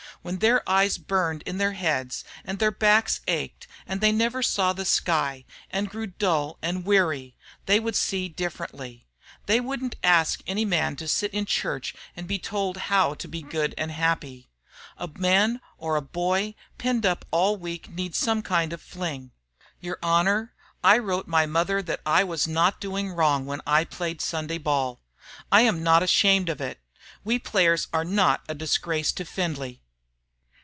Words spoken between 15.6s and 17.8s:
or a boy penned up all the